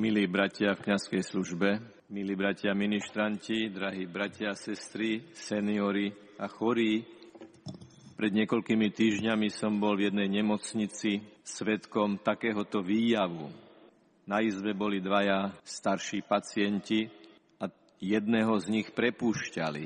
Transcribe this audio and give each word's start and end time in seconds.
Milí 0.00 0.24
bratia 0.24 0.72
v 0.72 0.88
kniazkej 0.88 1.20
službe, 1.20 1.76
milí 2.08 2.32
bratia 2.32 2.72
ministranti, 2.72 3.68
drahí 3.68 4.08
bratia 4.08 4.56
sestry, 4.56 5.28
seniori 5.36 6.08
a 6.40 6.48
chorí, 6.48 7.04
pred 8.16 8.32
niekoľkými 8.32 8.88
týždňami 8.96 9.52
som 9.52 9.76
bol 9.76 10.00
v 10.00 10.08
jednej 10.08 10.40
nemocnici 10.40 11.20
svetkom 11.44 12.16
takéhoto 12.16 12.80
výjavu. 12.80 13.52
Na 14.24 14.40
izbe 14.40 14.72
boli 14.72 15.04
dvaja 15.04 15.52
starší 15.68 16.24
pacienti 16.24 17.04
a 17.60 17.68
jedného 18.00 18.56
z 18.56 18.66
nich 18.72 18.88
prepúšťali. 18.96 19.84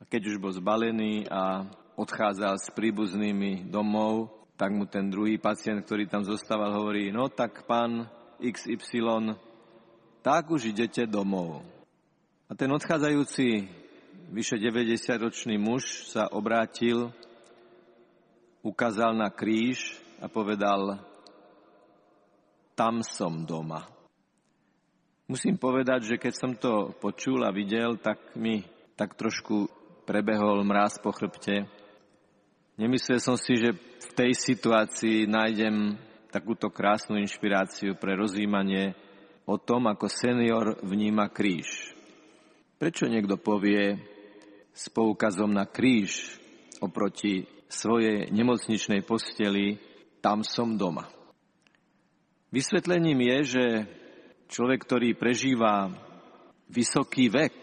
A 0.00 0.02
keď 0.08 0.32
už 0.32 0.40
bol 0.40 0.56
zbalený 0.56 1.28
a 1.28 1.68
odchádzal 2.00 2.56
s 2.56 2.72
príbuznými 2.72 3.68
domov, 3.68 4.32
tak 4.56 4.72
mu 4.72 4.88
ten 4.88 5.12
druhý 5.12 5.36
pacient, 5.36 5.84
ktorý 5.84 6.08
tam 6.08 6.24
zostával, 6.24 6.72
hovorí, 6.72 7.12
no 7.12 7.28
tak 7.28 7.68
pán 7.68 8.08
XY, 8.42 9.38
tak 10.22 10.50
už 10.50 10.74
idete 10.74 11.06
domov. 11.06 11.62
A 12.50 12.58
ten 12.58 12.68
odchádzajúci 12.74 13.70
vyše 14.34 14.58
90-ročný 14.58 15.56
muž 15.56 16.10
sa 16.10 16.26
obrátil 16.28 17.14
ukázal 18.62 19.14
na 19.18 19.30
kríž 19.30 19.98
a 20.22 20.30
povedal, 20.30 21.02
tam 22.78 23.02
som 23.02 23.42
doma. 23.42 23.84
Musím 25.26 25.58
povedať, 25.58 26.14
že 26.14 26.16
keď 26.20 26.34
som 26.34 26.52
to 26.54 26.94
počul 26.98 27.42
a 27.42 27.54
videl, 27.54 27.98
tak 27.98 28.34
mi 28.38 28.62
tak 28.94 29.14
trošku 29.18 29.66
prebehol 30.04 30.62
mráz 30.66 30.98
po 31.00 31.10
chrbte. 31.14 31.66
Nemyslel 32.78 33.20
som 33.22 33.36
si, 33.38 33.56
že 33.58 33.74
v 33.76 34.10
tej 34.16 34.32
situácii 34.34 35.30
nájdem 35.30 35.96
takúto 36.32 36.72
krásnu 36.72 37.20
inšpiráciu 37.20 38.00
pre 38.00 38.16
rozjímanie 38.16 38.96
o 39.44 39.60
tom, 39.60 39.84
ako 39.92 40.08
senior 40.08 40.80
vníma 40.80 41.28
kríž. 41.28 41.92
Prečo 42.80 43.04
niekto 43.04 43.36
povie 43.36 44.00
s 44.72 44.88
poukazom 44.88 45.52
na 45.52 45.68
kríž 45.68 46.40
oproti 46.80 47.44
svojej 47.68 48.32
nemocničnej 48.32 49.04
posteli, 49.04 49.76
tam 50.24 50.40
som 50.40 50.80
doma. 50.80 51.04
Vysvetlením 52.48 53.20
je, 53.20 53.38
že 53.44 53.64
človek, 54.48 54.88
ktorý 54.88 55.08
prežíva 55.12 55.92
vysoký 56.72 57.28
vek 57.28 57.56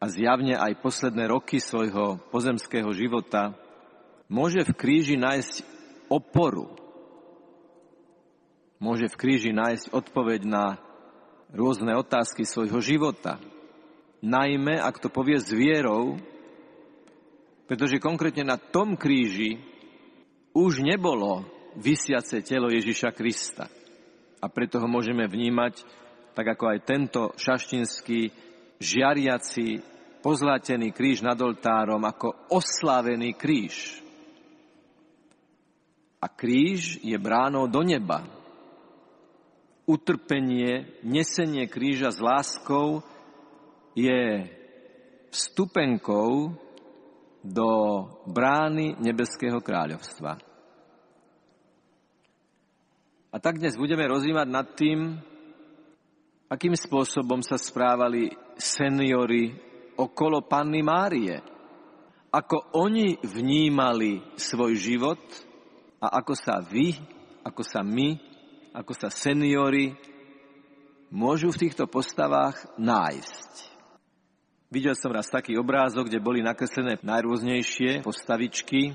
a 0.00 0.08
zjavne 0.08 0.56
aj 0.56 0.80
posledné 0.80 1.28
roky 1.28 1.60
svojho 1.60 2.24
pozemského 2.32 2.88
života, 2.96 3.52
môže 4.32 4.64
v 4.64 4.72
kríži 4.72 5.20
nájsť 5.20 5.54
oporu. 6.08 6.79
Môže 8.80 9.12
v 9.12 9.20
kríži 9.20 9.52
nájsť 9.52 9.92
odpoveď 9.92 10.48
na 10.48 10.80
rôzne 11.52 11.92
otázky 12.00 12.48
svojho 12.48 12.80
života. 12.80 13.36
Najmä, 14.24 14.80
ak 14.80 15.04
to 15.04 15.12
povie 15.12 15.36
s 15.36 15.52
vierou, 15.52 16.16
pretože 17.68 18.00
konkrétne 18.00 18.48
na 18.48 18.56
tom 18.56 18.96
kríži 18.96 19.60
už 20.56 20.80
nebolo 20.80 21.44
vysiace 21.76 22.40
telo 22.40 22.72
Ježiša 22.72 23.12
Krista. 23.12 23.68
A 24.40 24.48
preto 24.48 24.80
ho 24.80 24.88
môžeme 24.88 25.28
vnímať, 25.28 25.84
tak 26.32 26.56
ako 26.56 26.72
aj 26.72 26.78
tento 26.88 27.22
šaštinský 27.36 28.32
žiariaci 28.80 29.84
pozlatený 30.24 30.96
kríž 30.96 31.20
nad 31.20 31.36
oltárom, 31.36 32.00
ako 32.00 32.48
oslávený 32.48 33.36
kríž. 33.36 34.00
A 36.24 36.32
kríž 36.32 36.96
je 37.04 37.16
bránou 37.20 37.68
do 37.68 37.84
neba. 37.84 38.39
Utrpenie, 39.90 41.02
nesenie 41.02 41.66
kríža 41.66 42.14
s 42.14 42.22
láskou 42.22 43.02
je 43.98 44.46
vstupenkou 45.34 46.54
do 47.42 47.70
brány 48.30 48.94
nebeského 49.02 49.58
kráľovstva. 49.58 50.38
A 53.34 53.36
tak 53.42 53.58
dnes 53.58 53.74
budeme 53.74 54.06
rozímať 54.06 54.46
nad 54.46 54.66
tým, 54.78 55.18
akým 56.46 56.78
spôsobom 56.78 57.42
sa 57.42 57.58
správali 57.58 58.30
seniory 58.62 59.58
okolo 59.98 60.46
Panny 60.46 60.86
Márie. 60.86 61.42
Ako 62.30 62.78
oni 62.78 63.18
vnímali 63.26 64.22
svoj 64.38 64.78
život 64.78 65.18
a 65.98 66.22
ako 66.22 66.38
sa 66.38 66.62
vy, 66.62 66.94
ako 67.42 67.66
sa 67.66 67.82
my, 67.82 68.29
ako 68.70 68.92
sa 68.94 69.08
seniory 69.10 69.98
môžu 71.10 71.50
v 71.50 71.66
týchto 71.66 71.90
postavách 71.90 72.70
nájsť. 72.78 73.52
Videl 74.70 74.94
som 74.94 75.10
raz 75.10 75.26
taký 75.26 75.58
obrázok, 75.58 76.06
kde 76.06 76.22
boli 76.22 76.46
nakreslené 76.46 77.02
najrôznejšie 77.02 78.06
postavičky, 78.06 78.94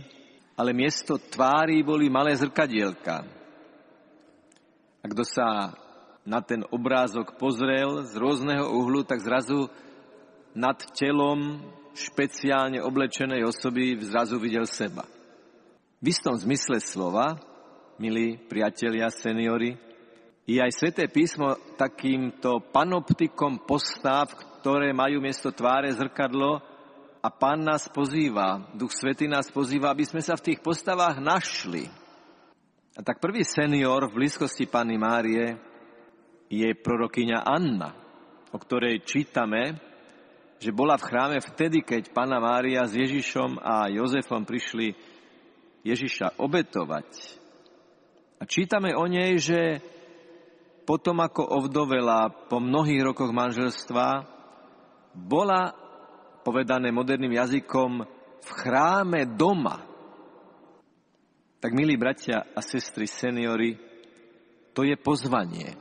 ale 0.55 0.71
miesto 0.71 1.19
tvári 1.19 1.83
boli 1.83 2.07
malé 2.07 2.31
zrkadielka. 2.39 3.27
A 5.03 5.05
kto 5.11 5.27
sa 5.27 5.75
na 6.23 6.39
ten 6.39 6.63
obrázok 6.71 7.35
pozrel 7.35 8.07
z 8.07 8.15
rôzneho 8.15 8.71
uhlu, 8.71 9.03
tak 9.03 9.19
zrazu 9.19 9.67
nad 10.55 10.79
telom 10.95 11.59
špeciálne 11.91 12.79
oblečenej 12.79 13.43
osoby 13.43 13.99
zrazu 13.99 14.39
videl 14.39 14.63
seba. 14.63 15.03
V 15.99 16.05
istom 16.07 16.39
zmysle 16.39 16.79
slova, 16.79 17.35
milí 17.95 18.35
priatelia, 18.35 19.07
seniory, 19.07 19.79
je 20.45 20.59
aj 20.59 20.71
Sveté 20.75 21.07
písmo 21.07 21.57
takýmto 21.79 22.61
panoptikom 22.69 23.63
postav, 23.63 24.29
ktoré 24.59 24.93
majú 24.93 25.23
miesto 25.23 25.49
tváre 25.49 25.89
zrkadlo 25.95 26.61
a 27.23 27.27
Pán 27.33 27.65
nás 27.65 27.89
pozýva, 27.89 28.69
Duch 28.77 28.93
Svety 28.93 29.25
nás 29.25 29.49
pozýva, 29.49 29.89
aby 29.89 30.05
sme 30.05 30.21
sa 30.21 30.37
v 30.37 30.51
tých 30.51 30.59
postavách 30.61 31.17
našli. 31.17 31.89
A 32.95 33.01
tak 33.01 33.17
prvý 33.17 33.41
senior 33.41 34.05
v 34.05 34.21
blízkosti 34.21 34.69
Panny 34.69 34.99
Márie 35.01 35.57
je 36.51 36.69
prorokyňa 36.77 37.41
Anna, 37.41 37.91
o 38.53 38.57
ktorej 38.61 39.01
čítame, 39.01 39.81
že 40.61 40.69
bola 40.71 40.95
v 40.95 41.07
chráme 41.09 41.37
vtedy, 41.41 41.81
keď 41.81 42.13
Panna 42.13 42.37
Mária 42.37 42.85
s 42.85 42.93
Ježišom 42.93 43.57
a 43.59 43.89
Jozefom 43.89 44.45
prišli 44.45 44.93
Ježiša 45.81 46.37
obetovať. 46.37 47.41
Čítame 48.45 48.93
o 48.93 49.05
nej, 49.09 49.37
že 49.41 49.81
potom 50.85 51.17
ako 51.17 51.41
ovdovela 51.61 52.29
po 52.29 52.61
mnohých 52.61 53.01
rokoch 53.01 53.33
manželstva, 53.33 54.07
bola, 55.17 55.73
povedané 56.45 56.93
moderným 56.93 57.33
jazykom, 57.33 57.91
v 58.45 58.49
chráme 58.61 59.25
doma. 59.33 59.81
Tak, 61.57 61.73
milí 61.73 61.97
bratia 61.97 62.45
a 62.53 62.61
sestry, 62.61 63.09
seniory, 63.09 63.73
to 64.77 64.85
je 64.85 64.93
pozvanie. 64.99 65.73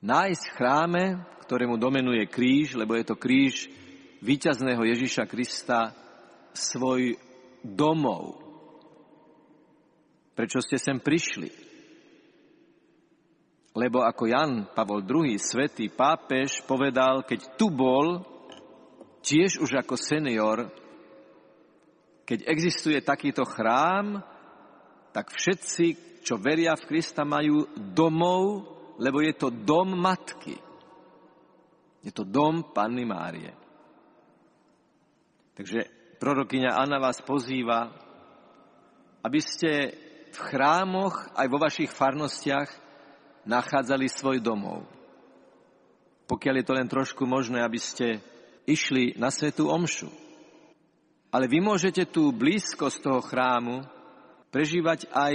Nájsť 0.00 0.42
v 0.46 0.54
chráme, 0.54 1.04
ktorému 1.48 1.74
domenuje 1.74 2.30
kríž, 2.30 2.78
lebo 2.78 2.94
je 2.94 3.04
to 3.04 3.18
kríž 3.18 3.66
víťazného 4.22 4.86
Ježiša 4.86 5.26
Krista, 5.26 5.90
svoj 6.54 7.18
domov. 7.64 8.49
Prečo 10.40 10.64
ste 10.64 10.80
sem 10.80 10.96
prišli? 10.96 11.52
Lebo 13.76 14.00
ako 14.00 14.24
Jan 14.24 14.72
Pavol 14.72 15.04
II, 15.04 15.36
svetý 15.36 15.92
pápež, 15.92 16.64
povedal, 16.64 17.28
keď 17.28 17.60
tu 17.60 17.68
bol, 17.68 18.24
tiež 19.20 19.60
už 19.60 19.84
ako 19.84 20.00
senior, 20.00 20.72
keď 22.24 22.48
existuje 22.48 23.04
takýto 23.04 23.44
chrám, 23.44 24.24
tak 25.12 25.28
všetci, 25.28 26.24
čo 26.24 26.40
veria 26.40 26.72
v 26.72 26.88
Krista, 26.88 27.20
majú 27.20 27.68
domov, 27.76 28.64
lebo 28.96 29.20
je 29.20 29.36
to 29.36 29.52
dom 29.52 29.92
matky. 29.92 30.56
Je 32.00 32.16
to 32.16 32.24
dom 32.24 32.72
Panny 32.72 33.04
Márie. 33.04 33.52
Takže 35.52 35.84
prorokyňa 36.16 36.80
Anna 36.80 36.96
vás 36.96 37.20
pozýva, 37.20 37.92
aby 39.20 39.40
ste 39.44 40.08
v 40.30 40.38
chrámoch 40.38 41.28
aj 41.34 41.46
vo 41.50 41.58
vašich 41.58 41.90
farnostiach 41.90 42.70
nachádzali 43.44 44.06
svoj 44.06 44.38
domov. 44.38 44.86
Pokiaľ 46.30 46.54
je 46.62 46.66
to 46.66 46.76
len 46.76 46.88
trošku 46.88 47.26
možné, 47.26 47.58
aby 47.58 47.80
ste 47.82 48.22
išli 48.68 49.18
na 49.18 49.34
svetú 49.34 49.66
omšu. 49.66 50.06
Ale 51.30 51.46
vy 51.46 51.62
môžete 51.62 52.06
tú 52.10 52.30
blízkosť 52.34 52.98
toho 53.02 53.20
chrámu 53.22 53.86
prežívať 54.50 55.10
aj, 55.10 55.34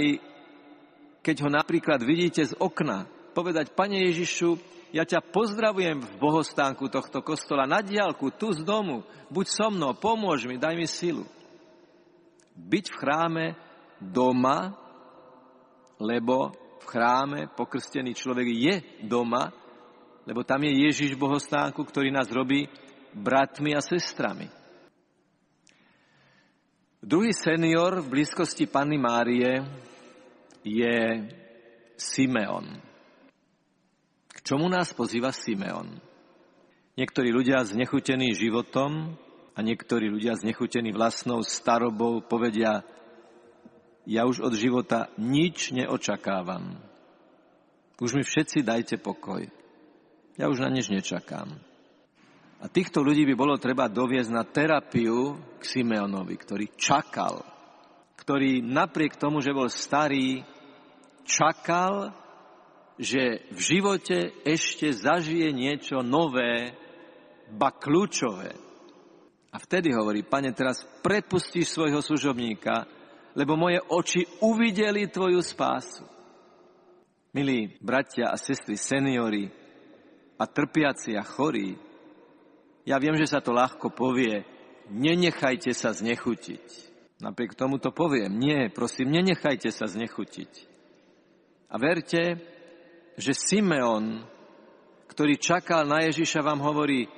keď 1.24 1.36
ho 1.44 1.50
napríklad 1.52 2.00
vidíte 2.04 2.44
z 2.44 2.52
okna. 2.56 3.08
Povedať, 3.32 3.72
Pane 3.76 4.00
Ježišu, 4.08 4.56
ja 4.96 5.04
ťa 5.04 5.24
pozdravujem 5.28 6.00
v 6.00 6.10
bohostánku 6.16 6.88
tohto 6.88 7.20
kostola 7.20 7.68
na 7.68 7.84
diálku, 7.84 8.32
tu 8.32 8.52
z 8.56 8.64
domu, 8.64 9.04
buď 9.28 9.46
so 9.48 9.68
mnou, 9.68 9.92
pomôž 9.92 10.48
mi, 10.48 10.56
daj 10.56 10.76
mi 10.76 10.88
silu. 10.88 11.28
Byť 12.56 12.84
v 12.92 12.96
chráme 12.96 13.44
doma, 14.00 14.72
lebo 16.00 16.52
v 16.80 16.84
chráme 16.84 17.40
pokrstený 17.52 18.12
človek 18.12 18.48
je 18.52 18.74
doma, 19.04 19.50
lebo 20.26 20.42
tam 20.42 20.62
je 20.66 20.90
Ježiš 20.90 21.14
bohostánku, 21.14 21.82
ktorý 21.86 22.12
nás 22.12 22.28
robí 22.28 22.66
bratmi 23.14 23.72
a 23.72 23.80
sestrami. 23.80 24.50
Druhý 27.06 27.30
senior 27.30 28.02
v 28.02 28.10
blízkosti 28.18 28.66
Panny 28.66 28.98
Márie 28.98 29.62
je 30.66 30.98
Simeon. 31.94 32.66
K 34.26 34.38
čomu 34.42 34.66
nás 34.66 34.90
pozýva 34.90 35.30
Simeon? 35.30 36.02
Niektorí 36.98 37.30
ľudia 37.30 37.62
znechutení 37.62 38.34
životom 38.34 39.14
a 39.54 39.58
niektorí 39.62 40.10
ľudia 40.10 40.34
znechutení 40.34 40.90
vlastnou 40.90 41.46
starobou 41.46 42.26
povedia, 42.26 42.82
ja 44.06 44.22
už 44.22 44.40
od 44.40 44.54
života 44.54 45.10
nič 45.18 45.74
neočakávam. 45.74 46.78
Už 47.98 48.14
mi 48.14 48.22
všetci 48.22 48.62
dajte 48.62 48.96
pokoj. 49.02 49.42
Ja 50.38 50.46
už 50.46 50.62
na 50.62 50.70
nič 50.70 50.88
nečakám. 50.88 51.58
A 52.56 52.72
týchto 52.72 53.04
ľudí 53.04 53.28
by 53.28 53.34
bolo 53.36 53.60
treba 53.60 53.90
doviezť 53.90 54.30
na 54.32 54.46
terapiu 54.46 55.36
k 55.60 55.62
Simeonovi, 55.62 56.34
ktorý 56.40 56.66
čakal, 56.78 57.44
ktorý 58.16 58.64
napriek 58.64 59.20
tomu, 59.20 59.44
že 59.44 59.52
bol 59.52 59.68
starý, 59.68 60.40
čakal, 61.26 62.16
že 62.96 63.44
v 63.52 63.60
živote 63.60 64.32
ešte 64.46 64.88
zažije 64.88 65.52
niečo 65.52 66.00
nové, 66.00 66.72
ba 67.52 67.74
kľúčové. 67.76 68.56
A 69.52 69.56
vtedy 69.60 69.92
hovorí, 69.92 70.24
pane, 70.24 70.52
teraz 70.56 70.84
prepustíš 71.04 71.72
svojho 71.72 72.00
služobníka, 72.00 72.88
lebo 73.36 73.52
moje 73.54 73.84
oči 73.84 74.24
uvideli 74.40 75.12
tvoju 75.12 75.44
spásu. 75.44 76.08
Milí 77.36 77.76
bratia 77.84 78.32
a 78.32 78.40
sestry, 78.40 78.80
seniori 78.80 79.44
a 80.40 80.44
trpiaci 80.48 81.12
a 81.20 81.22
chorí, 81.22 81.76
ja 82.88 82.96
viem, 82.96 83.12
že 83.20 83.28
sa 83.28 83.44
to 83.44 83.52
ľahko 83.52 83.92
povie, 83.92 84.40
nenechajte 84.88 85.76
sa 85.76 85.92
znechutiť. 85.92 86.64
Napriek 87.20 87.52
tomu 87.52 87.76
to 87.76 87.92
poviem, 87.92 88.32
nie, 88.40 88.72
prosím, 88.72 89.12
nenechajte 89.12 89.68
sa 89.68 89.84
znechutiť. 89.84 90.52
A 91.68 91.76
verte, 91.76 92.40
že 93.20 93.32
Simeon, 93.36 94.24
ktorý 95.12 95.36
čakal 95.36 95.84
na 95.84 96.04
Ježiša, 96.08 96.40
vám 96.40 96.60
hovorí, 96.64 97.08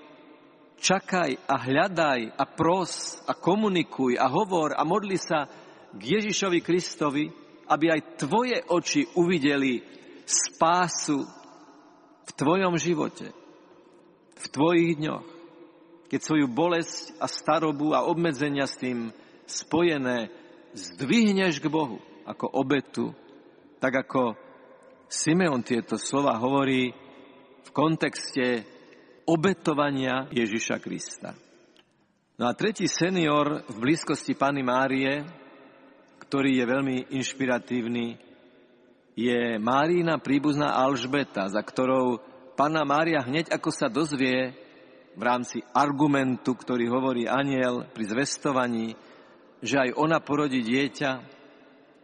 čakaj 0.78 1.46
a 1.46 1.54
hľadaj 1.62 2.38
a 2.38 2.44
pros 2.46 3.18
a 3.26 3.34
komunikuj 3.34 4.14
a 4.18 4.30
hovor 4.30 4.74
a 4.78 4.82
modli 4.86 5.18
sa 5.18 5.46
k 5.96 6.00
Ježišovi 6.00 6.60
Kristovi, 6.60 7.24
aby 7.68 7.86
aj 7.92 8.20
tvoje 8.20 8.58
oči 8.68 9.08
uvideli 9.16 9.80
spásu 10.28 11.24
v 12.24 12.30
tvojom 12.36 12.76
živote, 12.76 13.32
v 14.38 14.46
tvojich 14.52 15.00
dňoch 15.00 15.38
keď 16.08 16.20
svoju 16.24 16.46
bolesť 16.48 17.20
a 17.20 17.28
starobu 17.28 17.92
a 17.92 18.08
obmedzenia 18.08 18.64
s 18.64 18.80
tým 18.80 19.12
spojené 19.44 20.32
zdvihneš 20.72 21.60
k 21.60 21.68
Bohu 21.68 22.00
ako 22.24 22.48
obetu, 22.48 23.12
tak 23.76 24.08
ako 24.08 24.36
Simeon 25.08 25.60
tieto 25.64 26.00
slova 26.00 26.36
hovorí 26.40 26.92
v 27.64 27.70
kontexte 27.72 28.64
obetovania 29.28 30.28
Ježiša 30.32 30.76
Krista. 30.80 31.36
No 32.40 32.48
a 32.48 32.56
tretí 32.56 32.88
senior 32.88 33.68
v 33.68 33.76
blízkosti 33.76 34.32
Pany 34.32 34.64
Márie, 34.64 35.24
ktorý 36.28 36.60
je 36.60 36.64
veľmi 36.68 36.96
inšpiratívny, 37.16 38.06
je 39.18 39.56
Márína 39.58 40.20
príbuzná 40.20 40.76
Alžbeta, 40.76 41.48
za 41.48 41.64
ktorou 41.64 42.20
Pana 42.54 42.84
Mária 42.84 43.24
hneď 43.24 43.50
ako 43.50 43.70
sa 43.72 43.88
dozvie, 43.88 44.54
v 45.18 45.22
rámci 45.26 45.58
argumentu, 45.74 46.54
ktorý 46.54 46.86
hovorí 46.86 47.26
aniel 47.26 47.90
pri 47.90 48.06
zvestovaní, 48.06 48.94
že 49.58 49.74
aj 49.82 49.98
ona 49.98 50.22
porodí 50.22 50.62
dieťa, 50.62 51.10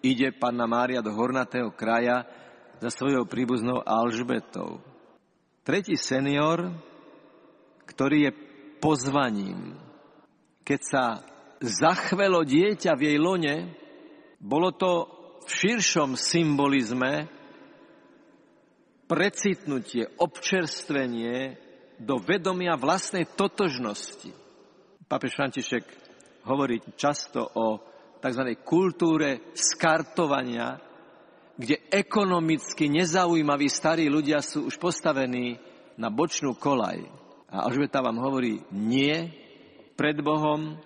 ide 0.02 0.34
panna 0.34 0.66
Mária 0.66 0.98
do 0.98 1.14
hornatého 1.14 1.70
kraja 1.70 2.26
za 2.82 2.90
svojou 2.90 3.22
príbuznou 3.30 3.86
Alžbetou. 3.86 4.82
Tretí 5.62 5.94
senior, 5.94 6.74
ktorý 7.86 8.28
je 8.28 8.32
pozvaním. 8.82 9.78
Keď 10.66 10.80
sa 10.82 11.22
zachvelo 11.62 12.42
dieťa 12.42 12.98
v 12.98 13.04
jej 13.14 13.18
lone, 13.22 13.83
bolo 14.44 14.76
to 14.76 14.92
v 15.44 15.48
širšom 15.48 16.20
symbolizme 16.20 17.32
precitnutie, 19.08 20.04
občerstvenie 20.20 21.56
do 21.96 22.20
vedomia 22.20 22.76
vlastnej 22.76 23.24
totožnosti. 23.32 24.28
Papež 25.08 25.32
František 25.36 25.84
hovorí 26.44 26.80
často 26.96 27.40
o 27.40 27.80
tzv. 28.20 28.56
kultúre 28.60 29.52
skartovania, 29.56 30.76
kde 31.56 31.88
ekonomicky 31.88 32.92
nezaujímaví 32.92 33.68
starí 33.68 34.12
ľudia 34.12 34.44
sú 34.44 34.68
už 34.68 34.76
postavení 34.76 35.56
na 35.96 36.08
bočnú 36.12 36.56
kolaj. 36.56 37.00
A 37.48 37.64
Alžbeta 37.64 38.02
vám 38.02 38.18
hovorí 38.18 38.60
nie 38.74 39.30
pred 39.94 40.18
Bohom 40.18 40.80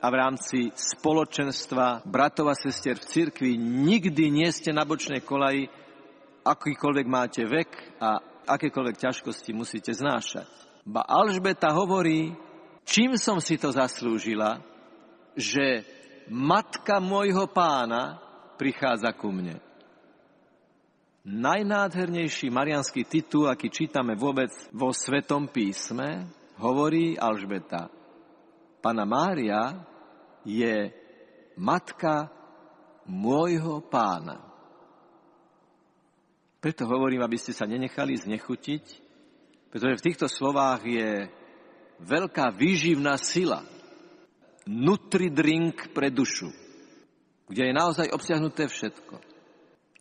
a 0.00 0.06
v 0.08 0.16
rámci 0.16 0.58
spoločenstva 0.72 2.08
bratov 2.08 2.48
a 2.48 2.56
sestier 2.56 2.96
v 2.96 3.04
cirkvi 3.04 3.52
nikdy 3.60 4.32
nie 4.32 4.48
ste 4.48 4.72
na 4.72 4.88
bočnej 4.88 5.20
kolaji, 5.20 5.68
akýkoľvek 6.40 7.06
máte 7.06 7.44
vek 7.44 8.00
a 8.00 8.16
akékoľvek 8.48 8.96
ťažkosti 8.96 9.52
musíte 9.52 9.92
znášať. 9.92 10.48
Ba 10.88 11.04
Alžbeta 11.04 11.68
hovorí, 11.76 12.32
čím 12.88 13.20
som 13.20 13.36
si 13.44 13.60
to 13.60 13.68
zaslúžila, 13.68 14.64
že 15.36 15.84
matka 16.32 16.96
môjho 16.96 17.44
pána 17.52 18.16
prichádza 18.56 19.12
ku 19.12 19.28
mne. 19.28 19.60
Najnádhernejší 21.20 22.48
marianský 22.48 23.04
titul, 23.04 23.52
aký 23.52 23.68
čítame 23.68 24.16
vôbec 24.16 24.48
vo 24.72 24.88
Svetom 24.96 25.52
písme, 25.52 26.24
hovorí 26.56 27.20
Alžbeta. 27.20 27.92
Pana 28.80 29.04
Mária 29.04 29.89
je 30.44 30.92
matka 31.56 32.32
môjho 33.04 33.82
pána. 33.84 34.40
Preto 36.60 36.84
hovorím, 36.84 37.24
aby 37.24 37.40
ste 37.40 37.56
sa 37.56 37.64
nenechali 37.64 38.20
znechutiť, 38.20 38.84
pretože 39.72 39.96
v 39.96 40.04
týchto 40.12 40.26
slovách 40.28 40.84
je 40.84 41.10
veľká 42.04 42.52
výživná 42.52 43.16
sila. 43.16 43.64
Nutri-drink 44.68 45.96
pre 45.96 46.12
dušu, 46.12 46.52
kde 47.48 47.72
je 47.72 47.72
naozaj 47.74 48.12
obsiahnuté 48.12 48.68
všetko. 48.68 49.18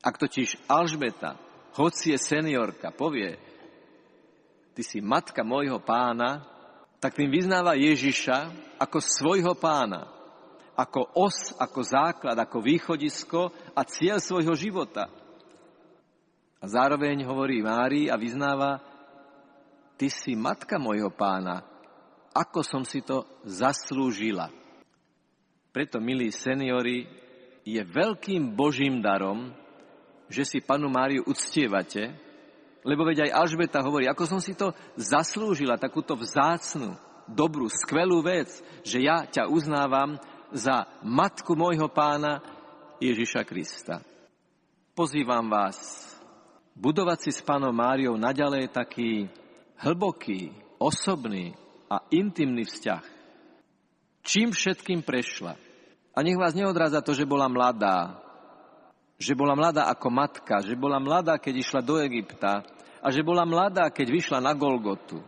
Ak 0.03 0.19
totiž 0.19 0.67
Alžbeta, 0.67 1.39
hoci 1.79 2.11
je 2.11 2.19
seniorka, 2.19 2.91
povie, 2.91 3.39
ty 4.75 4.83
si 4.83 4.99
matka 4.99 5.47
môjho 5.47 5.79
pána, 5.79 6.43
tak 6.99 7.15
tým 7.15 7.31
vyznáva 7.31 7.79
Ježiša 7.79 8.51
ako 8.83 8.99
svojho 8.99 9.55
pána, 9.55 10.18
ako 10.79 11.11
os, 11.19 11.51
ako 11.59 11.79
základ, 11.83 12.39
ako 12.39 12.63
východisko 12.63 13.51
a 13.75 13.83
cieľ 13.83 14.23
svojho 14.23 14.55
života– 14.55 15.11
a 16.59 16.65
zároveň 16.67 17.23
hovorí 17.23 17.63
Mári 17.63 18.11
a 18.11 18.19
vyznáva, 18.19 18.83
ty 19.95 20.11
si 20.11 20.35
matka 20.35 20.75
môjho 20.75 21.07
pána, 21.07 21.63
ako 22.35 22.59
som 22.63 22.83
si 22.83 22.99
to 22.99 23.23
zaslúžila. 23.47 24.51
Preto, 25.71 26.03
milí 26.03 26.35
seniori, 26.35 27.07
je 27.63 27.79
veľkým 27.79 28.59
božím 28.59 28.99
darom, 28.99 29.55
že 30.27 30.43
si 30.43 30.59
panu 30.59 30.91
Máriu 30.91 31.23
uctievate, 31.23 32.11
lebo 32.83 33.07
veď 33.07 33.31
aj 33.31 33.35
Alžbeta 33.39 33.79
hovorí, 33.79 34.07
ako 34.11 34.23
som 34.27 34.39
si 34.43 34.51
to 34.51 34.75
zaslúžila, 34.99 35.79
takúto 35.79 36.19
vzácnu, 36.19 36.99
dobrú, 37.29 37.71
skvelú 37.71 38.19
vec, 38.19 38.51
že 38.83 38.99
ja 38.99 39.23
ťa 39.23 39.47
uznávam 39.47 40.19
za 40.53 40.89
matku 41.05 41.53
môjho 41.53 41.89
pána 41.89 42.41
Ježiša 42.97 43.45
Krista. 43.45 44.01
Pozývam 44.97 45.45
vás, 45.47 45.77
budovať 46.75 47.29
si 47.29 47.31
s 47.31 47.41
pánom 47.45 47.71
Máriou 47.71 48.17
naďalej 48.17 48.73
taký 48.73 49.29
hlboký, 49.79 50.51
osobný 50.81 51.55
a 51.87 52.03
intimný 52.11 52.67
vzťah. 52.67 53.03
Čím 54.25 54.51
všetkým 54.51 55.05
prešla. 55.05 55.55
A 56.11 56.17
nech 56.19 56.35
vás 56.35 56.51
neodráza 56.51 56.99
to, 56.99 57.15
že 57.15 57.29
bola 57.29 57.47
mladá. 57.47 58.19
Že 59.15 59.33
bola 59.39 59.55
mladá 59.55 59.87
ako 59.87 60.07
matka, 60.11 60.59
že 60.65 60.75
bola 60.75 60.99
mladá, 60.99 61.39
keď 61.39 61.63
išla 61.63 61.81
do 61.85 61.99
Egypta 62.03 62.65
a 62.99 63.07
že 63.07 63.23
bola 63.23 63.47
mladá, 63.47 63.87
keď 63.87 64.07
vyšla 64.11 64.39
na 64.43 64.51
Golgotu. 64.51 65.23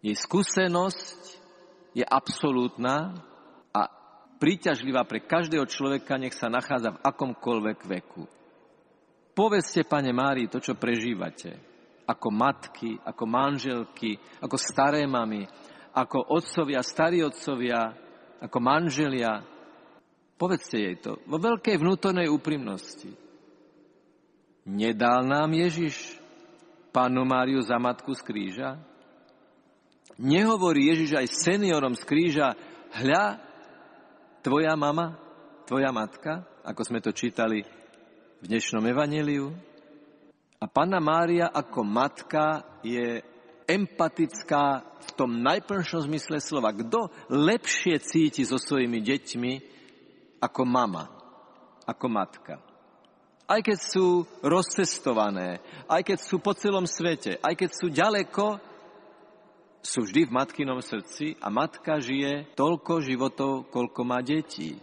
Jej 0.00 0.16
skúsenosť 0.16 1.18
je 1.92 2.04
absolútna 2.04 3.20
príťažlivá 4.36 5.04
pre 5.08 5.24
každého 5.24 5.64
človeka, 5.68 6.20
nech 6.20 6.36
sa 6.36 6.52
nachádza 6.52 6.96
v 6.96 7.02
akomkoľvek 7.02 7.78
veku. 7.84 8.24
povedzte, 9.36 9.84
pane 9.84 10.16
Mári, 10.16 10.48
to, 10.48 10.60
čo 10.60 10.80
prežívate. 10.80 11.60
Ako 12.08 12.30
matky, 12.32 12.96
ako 13.02 13.24
manželky, 13.26 14.16
ako 14.40 14.56
staré 14.56 15.04
mamy, 15.04 15.44
ako 15.92 16.32
otcovia, 16.32 16.80
starí 16.80 17.20
otcovia, 17.20 17.92
ako 18.40 18.58
manželia. 18.62 19.42
Povedzte 20.36 20.76
jej 20.76 20.96
to 21.00 21.20
vo 21.24 21.40
veľkej 21.40 21.76
vnútornej 21.80 22.28
úprimnosti. 22.28 23.08
Nedal 24.66 25.24
nám 25.24 25.52
Ježiš 25.54 26.18
Pánu 26.90 27.28
Máriu 27.28 27.60
za 27.60 27.76
matku 27.76 28.16
z 28.16 28.22
kríža? 28.24 28.70
Nehovorí 30.16 30.88
Ježiš 30.88 31.12
aj 31.12 31.26
seniorom 31.28 31.92
z 31.92 32.02
kríža, 32.08 32.56
hľa, 32.96 33.45
tvoja 34.46 34.78
mama, 34.78 35.18
tvoja 35.66 35.90
matka, 35.90 36.46
ako 36.62 36.86
sme 36.86 37.02
to 37.02 37.10
čítali 37.10 37.66
v 38.38 38.44
dnešnom 38.46 38.78
evaneliu? 38.86 39.50
A 40.62 40.70
Panna 40.70 41.02
Mária 41.02 41.50
ako 41.50 41.82
matka 41.82 42.62
je 42.78 43.26
empatická 43.66 44.86
v 45.02 45.10
tom 45.18 45.42
najprvšom 45.42 46.06
zmysle 46.06 46.38
slova. 46.38 46.70
Kto 46.70 47.10
lepšie 47.26 47.98
cíti 47.98 48.46
so 48.46 48.54
svojimi 48.54 49.02
deťmi 49.02 49.52
ako 50.38 50.62
mama, 50.62 51.10
ako 51.82 52.06
matka? 52.06 52.62
Aj 53.50 53.58
keď 53.58 53.78
sú 53.82 54.30
rozcestované, 54.46 55.58
aj 55.90 56.06
keď 56.06 56.18
sú 56.22 56.38
po 56.38 56.54
celom 56.54 56.86
svete, 56.86 57.42
aj 57.42 57.54
keď 57.58 57.70
sú 57.74 57.90
ďaleko, 57.90 58.62
sú 59.86 60.02
vždy 60.02 60.26
v 60.26 60.34
matkinom 60.34 60.82
srdci 60.82 61.38
a 61.38 61.46
matka 61.46 62.02
žije 62.02 62.50
toľko 62.58 63.06
životov, 63.06 63.70
koľko 63.70 64.02
má 64.02 64.18
detí. 64.18 64.74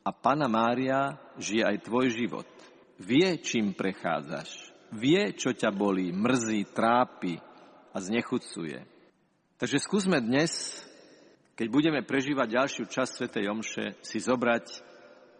A 0.00 0.16
Pana 0.16 0.48
Mária 0.48 1.20
žije 1.36 1.60
aj 1.60 1.84
tvoj 1.84 2.08
život. 2.08 2.48
Vie, 2.96 3.36
čím 3.44 3.76
prechádzaš. 3.76 4.72
Vie, 4.96 5.36
čo 5.36 5.52
ťa 5.52 5.68
bolí, 5.76 6.08
mrzí, 6.08 6.72
trápi 6.72 7.36
a 7.92 7.96
znechucuje. 8.00 8.80
Takže 9.60 9.76
skúsme 9.76 10.24
dnes, 10.24 10.80
keď 11.52 11.66
budeme 11.68 12.00
prežívať 12.00 12.56
ďalšiu 12.56 12.84
časť 12.88 13.12
Sv. 13.12 13.26
Jomše, 13.36 14.00
si 14.00 14.16
zobrať 14.20 14.64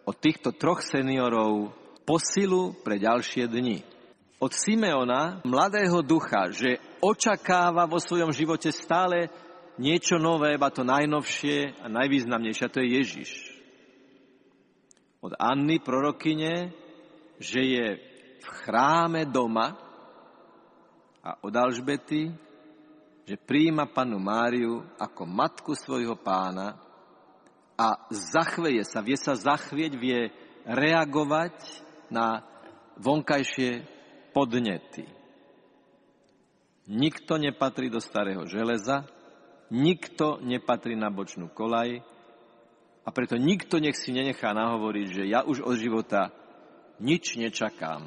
od 0.05 0.15
týchto 0.21 0.53
troch 0.53 0.85
seniorov 0.85 1.73
posilu 2.05 2.77
pre 2.85 3.01
ďalšie 3.01 3.49
dni. 3.49 3.96
Od 4.37 4.53
Simeona, 4.53 5.41
mladého 5.41 6.05
ducha, 6.05 6.53
že 6.53 6.77
očakáva 7.01 7.89
vo 7.89 7.97
svojom 7.97 8.29
živote 8.29 8.69
stále 8.69 9.33
niečo 9.81 10.21
nové, 10.21 10.53
iba 10.53 10.69
to 10.69 10.85
najnovšie 10.85 11.81
a 11.81 11.89
najvýznamnejšie, 11.89 12.63
a 12.65 12.73
to 12.73 12.85
je 12.85 12.89
Ježiš. 13.01 13.31
Od 15.25 15.33
Anny, 15.41 15.81
prorokyne, 15.81 16.69
že 17.41 17.61
je 17.65 17.87
v 18.37 18.47
chráme 18.61 19.25
doma 19.25 19.73
a 21.25 21.41
od 21.41 21.53
Alžbety, 21.57 22.29
že 23.25 23.41
príjima 23.41 23.89
panu 23.89 24.21
Máriu 24.21 24.85
ako 25.01 25.25
matku 25.25 25.73
svojho 25.73 26.13
pána 26.13 26.77
a 27.73 28.05
zachveje 28.13 28.85
sa, 28.85 29.01
vie 29.01 29.17
sa 29.17 29.33
zachvieť, 29.33 29.97
vie 29.97 30.29
reagovať 30.61 31.57
na 32.13 32.45
vonkajšie 33.01 33.96
podnety. 34.37 35.01
Nikto 36.85 37.41
nepatrí 37.41 37.89
do 37.89 37.97
starého 37.97 38.45
železa, 38.45 39.09
nikto 39.73 40.37
nepatrí 40.45 40.93
na 40.93 41.09
bočnú 41.09 41.49
kolaj 41.49 42.05
a 43.01 43.09
preto 43.09 43.33
nikto 43.33 43.81
nech 43.81 43.97
si 43.97 44.13
nenechá 44.13 44.53
nahovoriť, 44.53 45.07
že 45.09 45.23
ja 45.25 45.41
už 45.41 45.65
od 45.65 45.73
života 45.81 46.29
nič 47.01 47.33
nečakám. 47.41 48.05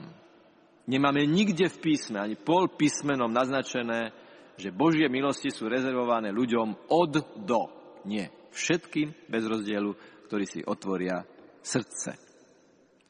Nemáme 0.87 1.27
nikde 1.27 1.67
v 1.67 1.83
písme, 1.83 2.23
ani 2.23 2.39
pol 2.39 2.71
písmenom 2.71 3.35
naznačené, 3.35 4.15
že 4.55 4.71
Božie 4.71 5.11
milosti 5.11 5.51
sú 5.51 5.67
rezervované 5.67 6.31
ľuďom 6.31 6.95
od 6.95 7.43
do. 7.43 7.63
Nie. 8.07 8.31
Všetkým 8.55 9.27
bez 9.27 9.47
rozdielu, 9.51 9.99
ktorí 10.31 10.47
si 10.47 10.63
otvoria 10.63 11.27
srdce. 11.59 12.15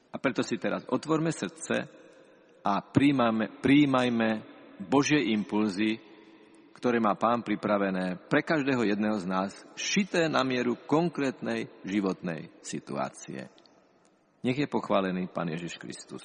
A 0.08 0.16
preto 0.16 0.40
si 0.40 0.56
teraz 0.56 0.88
otvorme 0.88 1.32
srdce 1.32 1.99
a 2.64 2.84
príjmajme, 2.84 3.60
príjmajme 3.60 4.28
Božie 4.80 5.32
impulzy, 5.32 6.00
ktoré 6.76 6.96
má 6.96 7.12
Pán 7.16 7.44
pripravené 7.44 8.16
pre 8.16 8.40
každého 8.40 8.88
jedného 8.88 9.16
z 9.20 9.26
nás, 9.28 9.52
šité 9.76 10.32
na 10.32 10.40
mieru 10.40 10.80
konkrétnej 10.88 11.68
životnej 11.84 12.48
situácie. 12.64 13.52
Nech 14.40 14.56
je 14.56 14.64
pochválený 14.64 15.28
Pán 15.28 15.52
Ježiš 15.52 15.76
Kristus. 15.76 16.24